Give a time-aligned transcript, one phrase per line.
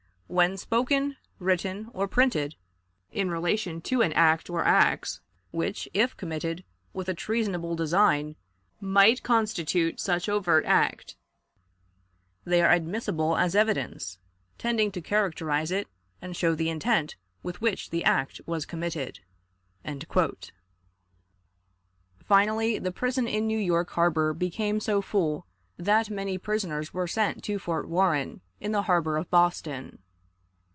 [0.33, 2.55] When spoken, written, or printed,
[3.11, 5.19] in relation to an act or acts
[5.51, 8.37] which, if committed with a treasonable design,
[8.79, 11.17] might constitute such overt act,
[12.45, 14.19] they are admissible as evidence,
[14.57, 15.89] tending to characterize it
[16.21, 19.19] and show the intent with which the act was committed."
[22.23, 25.45] Finally, the prison in New York Harbor became so full
[25.75, 29.99] that many prisoners were sent to Fort Warren in the harbor of Boston.